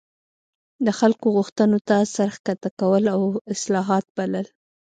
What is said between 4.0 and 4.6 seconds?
بلل.